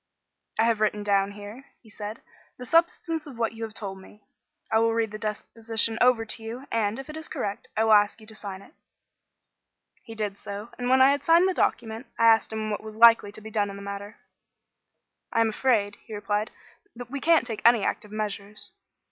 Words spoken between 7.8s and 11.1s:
will ask you to sign it." He did so, and, when